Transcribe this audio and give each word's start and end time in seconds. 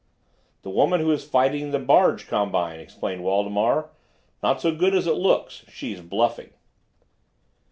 "The 0.63 0.71
woman 0.71 0.99
who 0.99 1.11
is 1.11 1.29
fighting 1.29 1.69
the 1.69 1.77
barge 1.77 2.27
combine," 2.27 2.79
explained 2.79 3.23
Waldemar. 3.23 3.91
"Not 4.41 4.59
so 4.59 4.71
good 4.75 4.95
as 4.95 5.05
it 5.05 5.13
looks. 5.13 5.63
She's 5.69 6.01
bluffing." 6.01 6.53